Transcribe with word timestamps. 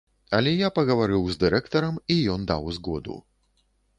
Але 0.35 0.53
я 0.53 0.69
пагаварыў 0.77 1.27
з 1.33 1.37
дырэктарам 1.43 2.01
і 2.15 2.19
ён 2.37 2.47
даў 2.53 2.63
згоду. 2.81 3.21